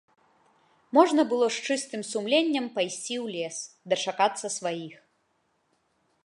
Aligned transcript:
Можна 0.97 1.21
было 1.33 1.49
з 1.55 1.67
чыстым 1.67 2.01
сумленнем 2.11 2.65
пайсці 2.79 3.15
ў 3.23 3.37
лес, 3.37 3.57
дачакацца 3.95 4.47
сваіх. 4.57 4.95